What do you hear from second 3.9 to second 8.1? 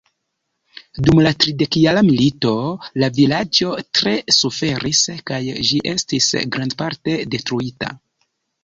tre suferis kaj ĝi estis grandparte detruita.